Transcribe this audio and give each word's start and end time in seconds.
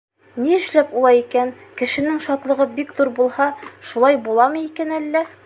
Ни 0.43 0.53
эшләп 0.59 0.95
улай 1.01 1.19
икән, 1.23 1.51
кешенең 1.81 2.17
шатлығы 2.29 2.67
бик 2.81 2.95
ҙур 3.01 3.13
булһа, 3.21 3.49
шулай 3.91 4.21
буламы 4.29 4.67
икән 4.71 4.99
әллә? 5.01 5.27